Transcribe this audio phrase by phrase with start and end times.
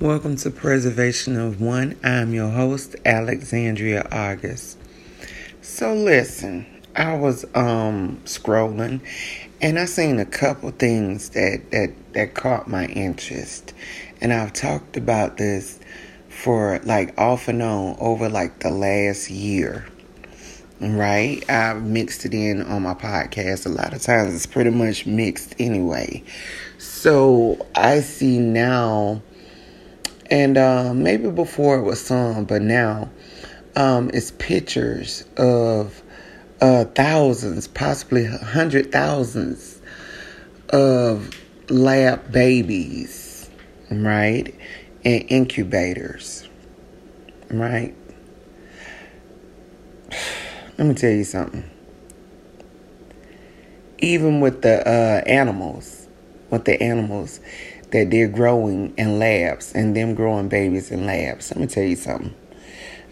[0.00, 1.98] Welcome to Preservation of One.
[2.04, 4.78] I'm your host, Alexandria August.
[5.60, 9.00] So listen, I was um scrolling
[9.60, 13.74] and I seen a couple things that that that caught my interest.
[14.20, 15.80] And I've talked about this
[16.28, 19.84] for like off and on over like the last year.
[20.80, 21.42] Right?
[21.50, 24.32] I've mixed it in on my podcast a lot of times.
[24.32, 26.22] It's pretty much mixed anyway.
[26.78, 29.22] So I see now
[30.30, 33.10] and uh, maybe before it was some, but now
[33.76, 36.02] um, it's pictures of
[36.60, 39.80] uh, thousands, possibly hundred thousands
[40.70, 41.30] of
[41.70, 43.48] lab babies,
[43.90, 44.54] right?
[45.04, 46.48] And incubators,
[47.50, 47.94] right?
[50.78, 51.68] Let me tell you something.
[54.00, 56.06] Even with the uh, animals,
[56.50, 57.40] with the animals,
[57.90, 61.50] that they're growing in labs and them growing babies in labs.
[61.50, 62.34] Let me tell you something.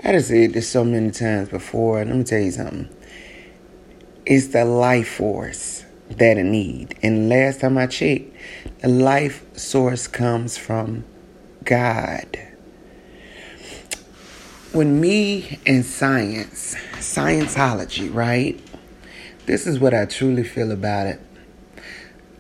[0.05, 2.05] I just said this so many times before.
[2.05, 2.89] Let me tell you something.
[4.27, 6.99] It's the life force that it need.
[7.03, 8.33] And last time I checked,
[8.81, 11.05] the life source comes from
[11.65, 12.39] God.
[14.73, 18.61] When me and science, Scientology, right?
[19.47, 21.21] This is what I truly feel about it.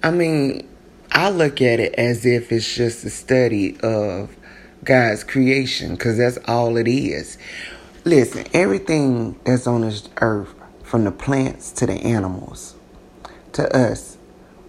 [0.03, 0.69] I mean,
[1.17, 4.37] I look at it as if it's just a study of
[4.85, 7.39] God's creation because that's all it is.
[8.05, 12.75] Listen, everything that's on this earth, from the plants to the animals,
[13.55, 14.19] to us,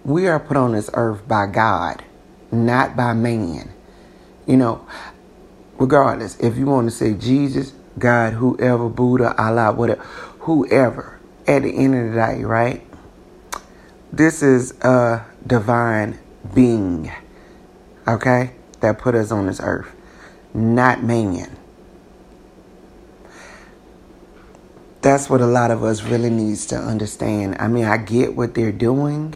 [0.06, 2.02] we are put on this earth by God,
[2.50, 3.70] not by man.
[4.46, 4.88] You know,
[5.76, 10.02] regardless, if you want to say Jesus, God, whoever, Buddha, Allah, whatever,
[10.40, 12.82] whoever, at the end of the day, right?
[14.10, 16.18] This is a divine
[16.54, 17.10] being,
[18.06, 19.94] okay, that put us on this earth,
[20.54, 21.56] not man.
[25.00, 27.56] That's what a lot of us really needs to understand.
[27.60, 29.34] I mean, I get what they're doing.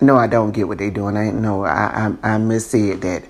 [0.00, 1.16] No, I don't get what they're doing.
[1.16, 3.24] I know I I, I missaid that.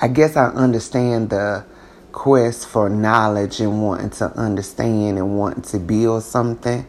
[0.00, 1.64] I guess I understand the
[2.12, 6.86] quest for knowledge and wanting to understand and wanting to build something.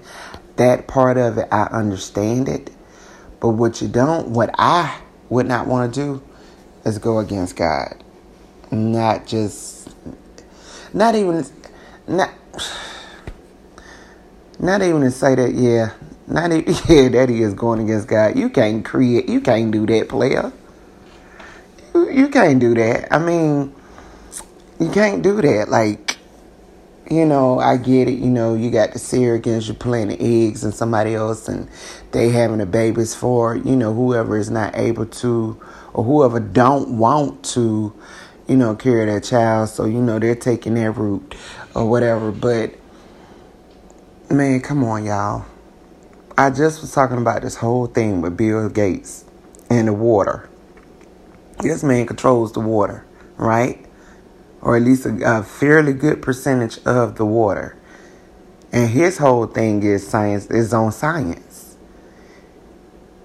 [0.58, 2.70] That part of it, I understand it.
[3.40, 5.00] But what you don't, what I
[5.30, 6.22] would not want to do
[6.86, 8.04] is go against God.
[8.72, 9.90] Not just,
[10.94, 11.46] not even,
[12.08, 12.32] not,
[14.60, 15.94] not even to say that, yeah,
[16.28, 18.38] not even, yeah, that he is going against God.
[18.38, 20.52] You can't create, you can't do that, player.
[21.94, 23.14] You, you can't do that.
[23.14, 23.74] I mean,
[24.80, 25.70] you can't do that.
[25.70, 26.07] Like,
[27.10, 28.20] you know, I get it.
[28.20, 31.70] You know, you got the surrogates, you're playing the eggs and somebody else, and
[32.12, 35.62] they having the babies for, you know, whoever is not able to,
[35.94, 37.94] or whoever don't want to,
[38.48, 39.70] you know, carry that child.
[39.70, 41.36] So, you know, they're taking their route
[41.74, 42.32] or whatever.
[42.32, 42.74] But,
[44.30, 45.46] man, come on, y'all.
[46.38, 49.26] I just was talking about this whole thing with Bill Gates
[49.70, 50.50] and the water.
[51.60, 53.06] This man controls the water,
[53.38, 53.84] right?
[54.62, 57.78] Or at least a, a fairly good percentage of the water.
[58.72, 61.78] And his whole thing is science is on science.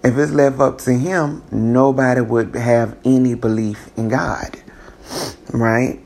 [0.05, 4.57] If it's left up to him, nobody would have any belief in God.
[5.53, 6.01] Right?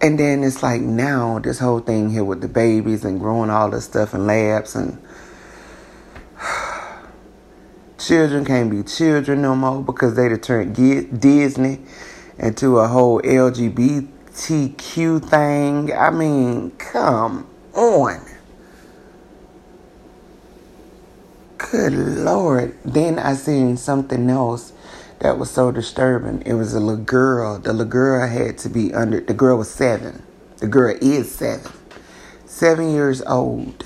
[0.00, 3.70] And then it's like now this whole thing here with the babies and growing all
[3.70, 5.02] this stuff in labs and
[7.98, 10.76] children can't be children no more because they turned
[11.20, 11.80] Disney
[12.38, 15.92] into a whole LGBTQ thing.
[15.92, 18.20] I mean, come on.
[21.58, 22.76] Good Lord.
[22.84, 24.72] Then I seen something else
[25.18, 26.42] that was so disturbing.
[26.46, 27.58] It was a little girl.
[27.58, 30.22] The little girl had to be under, the girl was seven.
[30.58, 31.72] The girl is seven.
[32.46, 33.84] Seven years old.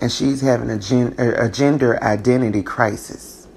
[0.00, 3.48] And she's having a, gen, a gender identity crisis.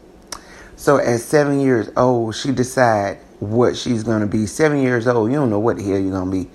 [0.75, 3.19] So at seven years old, she decided
[3.49, 4.45] what she's to be.
[4.45, 6.49] Seven years old, you don't know what the hell you're to be.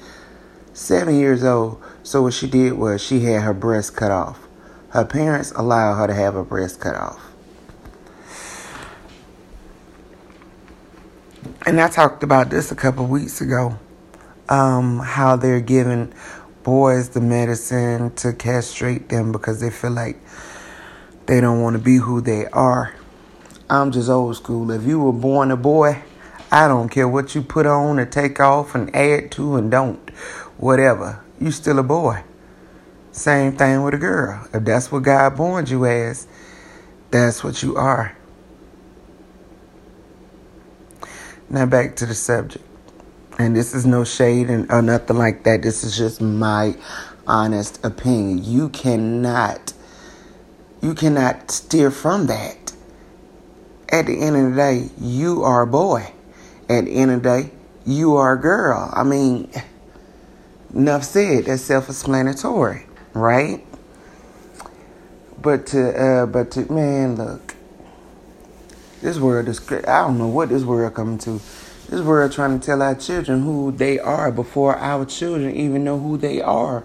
[0.72, 1.82] Seven years old.
[2.02, 4.46] So what she did was she had her breast cut off.
[4.90, 7.20] Her parents allowed her to have her breast cut off.
[11.66, 13.78] And I talked about this a couple weeks ago.
[14.48, 16.14] Um, how they're giving
[16.62, 20.18] boys the medicine to castrate them because they feel like
[21.26, 22.94] they don't want to be who they are.
[23.68, 24.70] I'm just old school.
[24.70, 26.02] If you were born a boy,
[26.50, 30.10] I don't care what you put on or take off and add to and don't.
[30.56, 31.22] Whatever.
[31.40, 32.22] You still a boy.
[33.12, 34.46] Same thing with a girl.
[34.54, 36.26] If that's what God born you as,
[37.10, 38.16] that's what you are.
[41.50, 42.64] Now back to the subject.
[43.38, 45.62] And this is no shade and or nothing like that.
[45.62, 46.76] This is just my
[47.26, 48.42] honest opinion.
[48.42, 49.72] You cannot
[50.80, 52.72] you cannot steer from that.
[53.90, 56.12] At the end of the day, you are a boy.
[56.68, 57.50] At the end of the day,
[57.86, 58.90] you are a girl.
[58.92, 59.50] I mean,
[60.74, 61.46] enough said.
[61.46, 63.64] That's self-explanatory, right?
[65.40, 67.54] But to, uh, but to, man, look,
[69.00, 69.60] this world is.
[69.72, 71.40] I don't know what this world coming to.
[71.88, 75.98] This world trying to tell our children who they are before our children even know
[75.98, 76.84] who they are.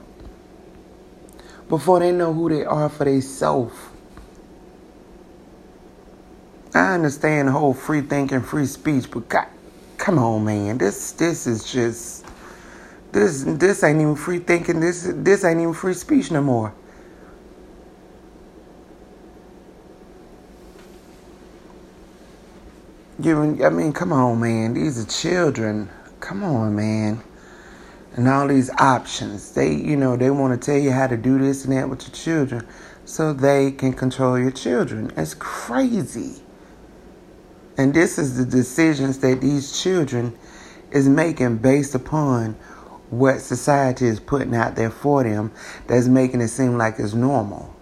[1.67, 3.75] Before they know who they are for themselves.
[6.73, 9.47] I understand the whole free thinking, free speech, but God,
[10.03, 10.77] come on, man.
[10.77, 12.25] This this is just
[13.13, 14.81] this this ain't even free thinking.
[14.81, 16.73] This this ain't even free speech no more.
[23.21, 24.73] Giving, I mean, come on, man.
[24.73, 25.89] These are children.
[26.19, 27.23] Come on, man.
[28.17, 29.53] And all these options.
[29.53, 32.01] They, you know, they want to tell you how to do this and that with
[32.01, 32.67] your children
[33.05, 35.13] so they can control your children.
[35.15, 36.42] It's crazy.
[37.77, 40.37] And this is the decisions that these children
[40.91, 42.53] is making based upon
[43.09, 45.51] what society is putting out there for them
[45.87, 47.73] that's making it seem like it's normal.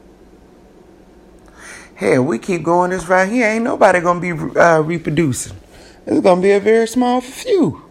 [1.95, 3.47] Hell, we keep going this right here.
[3.47, 5.55] Ain't nobody gonna be uh, reproducing.
[6.05, 7.83] It's gonna be a very small few.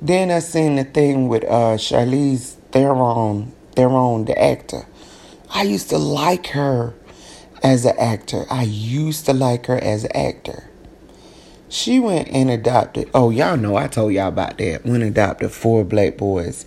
[0.00, 4.86] Then I seen the thing with uh, Charlize Theron, Theron, the actor.
[5.50, 6.94] I used to like her
[7.62, 8.44] as an actor.
[8.50, 10.70] I used to like her as an actor.
[11.68, 13.10] She went and adopted.
[13.12, 14.84] Oh, y'all know I told y'all about that.
[14.84, 16.64] Went and adopted four black boys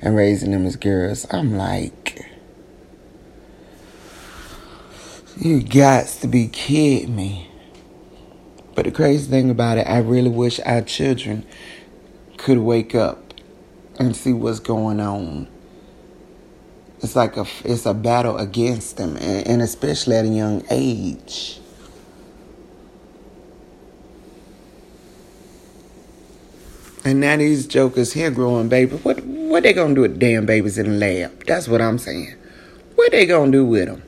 [0.00, 1.26] and raising them as girls.
[1.30, 2.26] I'm like,
[5.38, 7.50] you got to be kidding me.
[8.74, 11.46] But the crazy thing about it, I really wish our children
[12.36, 13.34] could wake up
[13.98, 15.48] and see what's going on.
[17.02, 21.58] It's like a it's a battle against them, and, and especially at a young age.
[27.04, 29.02] And now these jokers here growing babies.
[29.04, 31.44] What what they gonna do with damn babies in the lab?
[31.46, 32.34] That's what I'm saying.
[32.94, 34.02] What they gonna do with them?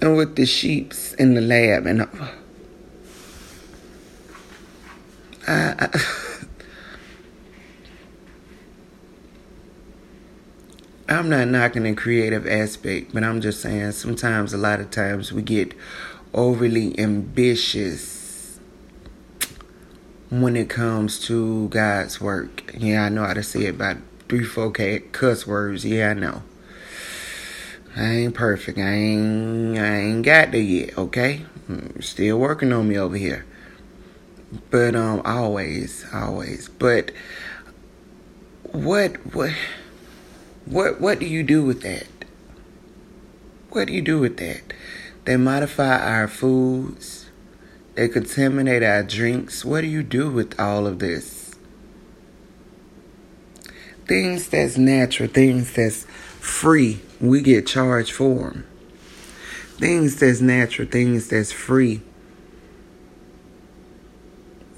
[0.00, 2.08] And with the sheeps in the lab and.
[5.48, 6.22] I, I,
[11.08, 15.32] I'm not knocking the creative aspect, but I'm just saying sometimes, a lot of times,
[15.32, 15.72] we get
[16.34, 18.58] overly ambitious
[20.30, 22.74] when it comes to God's work.
[22.76, 23.98] Yeah, I know how to say it about
[24.28, 25.84] three, four cuss words.
[25.84, 26.42] Yeah, I know.
[27.94, 28.78] I ain't perfect.
[28.78, 31.46] I ain't I ain't got there yet, okay?
[32.00, 33.46] Still working on me over here.
[34.70, 36.68] But um always, always.
[36.68, 37.12] But
[38.72, 39.52] what what
[40.66, 42.06] what what do you do with that?
[43.70, 44.62] What do you do with that?
[45.24, 47.26] They modify our foods
[47.96, 49.64] they contaminate our drinks.
[49.64, 51.54] What do you do with all of this?
[54.06, 56.04] Things that's natural, things that's
[56.38, 58.64] free, we get charged for.
[59.78, 62.02] Things that's natural, things that's free.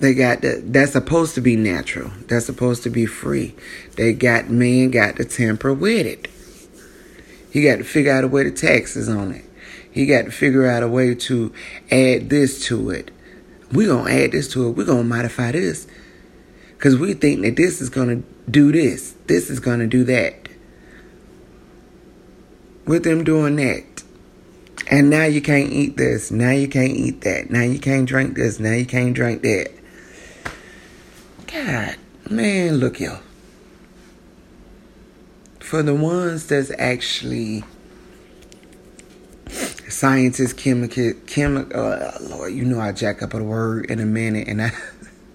[0.01, 2.11] They got the, that's supposed to be natural.
[2.29, 3.55] That's supposed to be free.
[3.97, 6.29] They got man got to tamper with it.
[7.51, 9.45] He got to figure out a way to taxes on it.
[9.91, 11.53] He got to figure out a way to
[11.91, 13.11] add this to it.
[13.73, 14.77] We're to add this to it.
[14.77, 15.89] We're to modify this.
[16.77, 19.17] Because we think that this is to do this.
[19.27, 20.49] This is to do that.
[22.87, 24.05] With them doing that.
[24.91, 26.31] And now you can't eat this.
[26.31, 27.51] Now you can't eat that.
[27.51, 28.61] Now you can't drink this.
[28.61, 29.78] Now you can't drink that.
[31.53, 31.97] God,
[32.29, 33.21] man, look, y'all.
[35.61, 37.65] For the ones that's actually
[39.89, 41.81] scientists, chemical, chemical.
[41.81, 44.73] Uh, Lord, you know I jack up a word in a minute, and I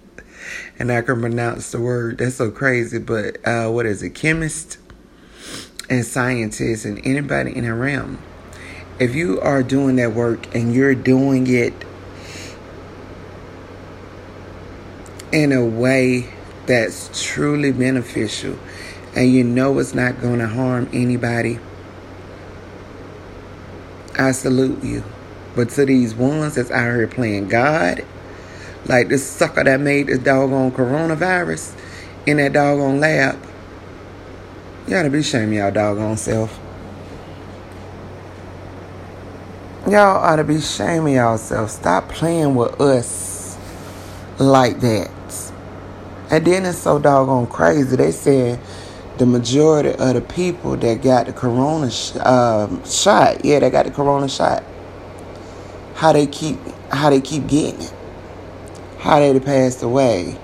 [0.78, 2.18] and I can pronounce the word.
[2.18, 2.98] That's so crazy.
[2.98, 4.10] But uh, what is it?
[4.10, 4.78] Chemist
[5.90, 8.20] and scientists and anybody in a realm.
[9.00, 11.74] If you are doing that work and you're doing it
[15.34, 16.32] in a way
[16.66, 18.58] that's truly beneficial
[19.14, 21.58] and you know it's not going to harm anybody
[24.18, 25.02] I salute you.
[25.56, 28.04] But to these ones that's out here playing God,
[28.86, 31.76] like this sucker that made this doggone coronavirus
[32.26, 33.38] in that doggone lab,
[34.84, 36.60] you gotta be ashamed y'all doggone self.
[39.86, 41.70] Y'all ought to be shaming yourself.
[41.70, 43.33] Stop playing with us
[44.38, 45.10] like that.
[46.30, 47.96] And then it's so doggone crazy.
[47.96, 48.60] They said
[49.18, 53.86] the majority of the people that got the corona sh- um, shot, yeah, they got
[53.86, 54.64] the corona shot.
[55.94, 56.58] How they keep,
[56.90, 57.94] how they keep getting it,
[58.98, 60.36] how they passed away.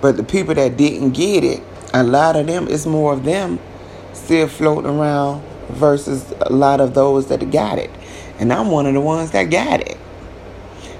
[0.00, 3.58] But the people that didn't get it, a lot of them, it's more of them
[4.14, 7.90] still floating around versus a lot of those that got it.
[8.38, 9.98] And I'm one of the ones that got it.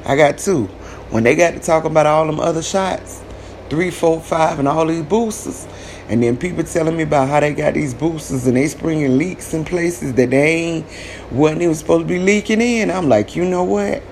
[0.04, 0.68] I got two.
[1.11, 3.23] When they got to talking about all them other shots,
[3.70, 5.66] three, four, five, and all these boosters,
[6.08, 9.54] and then people telling me about how they got these boosters and they springing leaks
[9.54, 10.87] in places that they ain't
[11.30, 12.90] wasn't even supposed to be leaking in.
[12.90, 14.02] I'm like, you know what?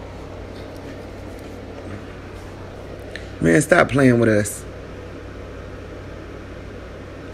[3.40, 4.64] Man, stop playing with us.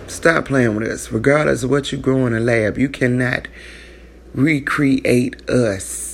[0.07, 1.13] Stop playing with us.
[1.13, 3.47] Regardless of what you grow in a lab, you cannot
[4.35, 6.08] recreate us.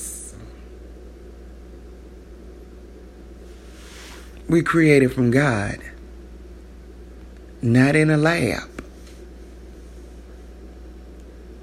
[4.54, 5.80] We created from God
[7.61, 8.70] not in a lab.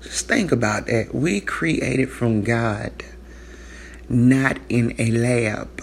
[0.01, 1.15] Just think about that.
[1.15, 2.91] We created from God,
[4.09, 5.81] not in a lab.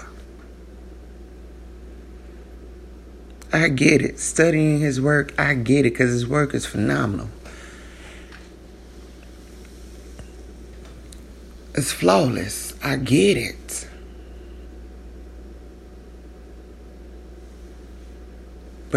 [3.54, 4.18] I get it.
[4.18, 7.30] Studying his work, I get it because his work is phenomenal.
[11.74, 12.74] It's flawless.
[12.84, 13.87] I get it.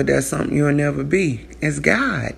[0.01, 1.47] But that's something you'll never be.
[1.61, 2.35] It's God.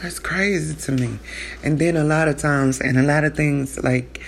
[0.00, 1.18] That's crazy to me.
[1.64, 4.20] And then a lot of times, and a lot of things like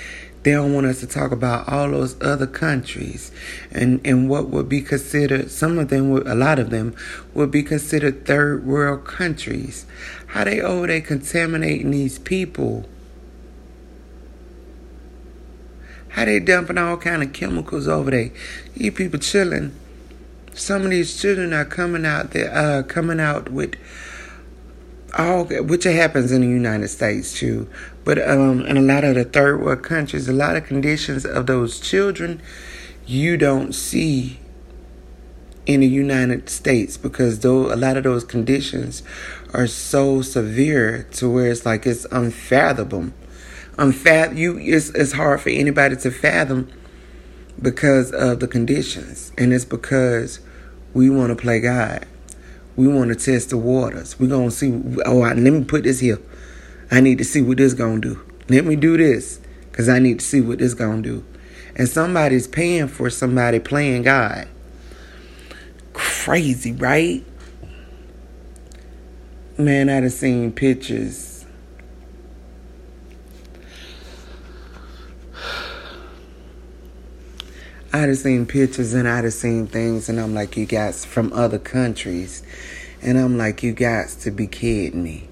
[0.43, 3.31] they don't want us to talk about all those other countries
[3.71, 6.97] and, and what would be considered, some of them, would, a lot of them,
[7.35, 9.87] would be considered third world countries.
[10.27, 12.89] How they over they contaminating these people
[16.13, 18.31] How they dumping all kind of chemicals over there?
[18.75, 19.75] You people chilling.
[20.53, 23.77] Some of these children are coming out there, uh, coming out with
[25.17, 27.67] all, which happens in the United States too.
[28.05, 31.47] But um, in a lot of the third world countries, a lot of conditions of
[31.47, 32.43] those children
[33.07, 34.39] you don't see
[35.65, 39.03] in the United States because though a lot of those conditions
[39.55, 43.13] are so severe to where it's like it's unfathomable
[43.79, 46.71] unfathom you it's, it's hard for anybody to fathom
[47.61, 49.33] because of the conditions.
[49.39, 50.41] And it's because
[50.95, 52.07] we want to play god.
[52.77, 54.19] We want to test the waters.
[54.19, 54.73] We're gonna see
[55.07, 56.21] oh let me put this here.
[56.91, 58.21] I need to see what this gonna do.
[58.49, 61.25] Let me do this because i need to see what this gonna do.
[61.75, 64.49] And somebody's paying for somebody playing god.
[65.93, 67.25] Crazy right?
[69.59, 71.42] Man i'd have seen pictures
[77.95, 81.31] I'd have seen pictures and I'd have seen things, and I'm like, you guys from
[81.35, 82.43] other countries.
[83.03, 85.29] And I'm like, you guys to be kidding me.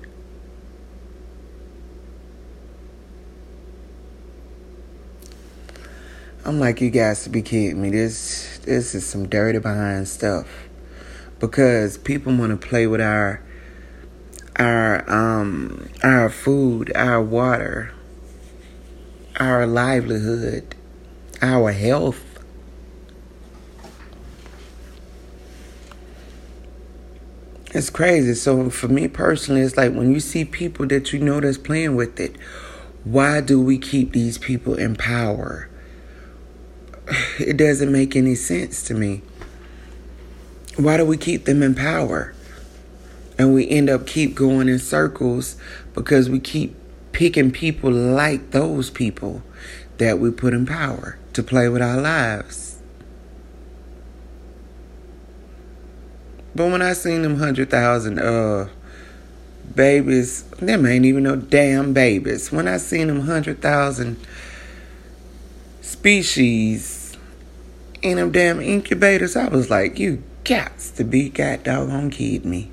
[6.45, 7.91] I'm like, you guys to be kidding me.
[7.91, 10.47] This this is some dirty behind stuff.
[11.39, 13.43] Because people want to play with our
[14.57, 17.93] our um our food, our water,
[19.39, 20.75] our livelihood,
[21.41, 22.30] our health.
[27.81, 28.35] It's crazy.
[28.35, 31.97] So for me personally, it's like when you see people that you know that's playing
[31.97, 32.37] with it,
[33.05, 35.71] why do we keep these people in power?
[37.39, 39.23] It doesn't make any sense to me.
[40.77, 42.35] Why do we keep them in power?
[43.39, 45.57] And we end up keep going in circles
[45.95, 46.77] because we keep
[47.13, 49.43] picking people like those people
[49.97, 52.70] that we put in power to play with our lives.
[56.55, 58.69] But when I seen them hundred thousand uh
[59.75, 62.51] babies, them ain't even no damn babies.
[62.51, 64.17] When I seen them hundred thousand
[65.81, 67.17] species
[68.03, 72.71] in them damn incubators, I was like, you got to be god doggone kidding me.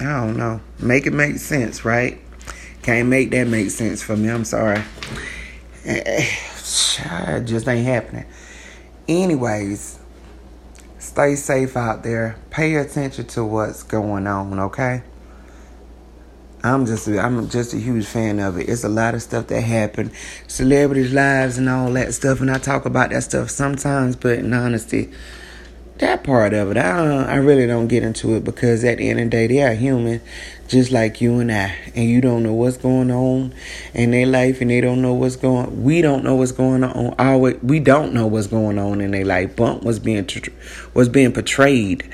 [0.00, 0.60] I don't know.
[0.80, 2.20] Make it make sense, right?
[2.82, 4.28] Can't make that make sense for me.
[4.28, 4.82] I'm sorry.
[6.98, 8.26] It just ain't happening.
[9.06, 9.98] Anyways,
[10.98, 12.36] stay safe out there.
[12.50, 15.02] Pay attention to what's going on, okay?
[16.62, 18.70] I'm just I'm just a huge fan of it.
[18.70, 20.10] It's a lot of stuff that happen,
[20.48, 24.16] celebrities' lives and all that stuff, and I talk about that stuff sometimes.
[24.16, 25.12] But in honesty,
[25.98, 29.20] that part of it, I I really don't get into it because at the end
[29.20, 30.22] of the day, they are human,
[30.68, 33.54] just like you and I, and you don't know what's going on
[33.92, 35.82] in their life, and they don't know what's going.
[35.82, 37.14] We don't know what's going on.
[37.18, 39.56] Always, we don't know what's going on in their life.
[39.56, 40.28] Bump was being
[40.94, 42.08] was being portrayed.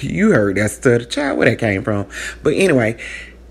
[0.00, 1.38] You heard that stuff, child.
[1.38, 2.08] Where that came from?
[2.42, 2.98] But anyway,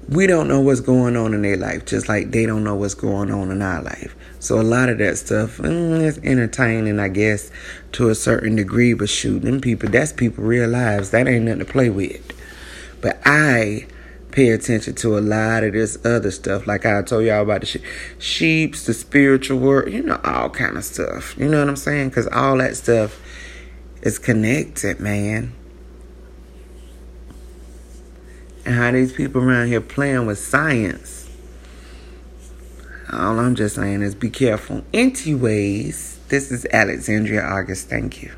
[0.09, 2.93] we don't know what's going on in their life, just like they don't know what's
[2.93, 4.15] going on in our life.
[4.39, 7.51] So a lot of that stuff mm, is entertaining, I guess,
[7.93, 8.93] to a certain degree.
[8.93, 11.09] But shoot, them people, that's people real lives.
[11.09, 12.33] That ain't nothing to play with.
[13.01, 13.87] But I
[14.37, 16.67] pay attention to a lot of this other stuff.
[16.67, 17.81] Like I told y'all about the she-
[18.19, 21.35] sheeps, the spiritual world, you know, all kind of stuff.
[21.39, 22.09] You know what I'm saying?
[22.09, 23.19] Because all that stuff
[24.03, 25.53] is connected, man.
[28.63, 31.27] And how these people around here playing with science
[33.11, 34.83] all I'm just saying is be careful.
[34.93, 37.89] Anyways, this is Alexandria August.
[37.89, 38.33] Thank you.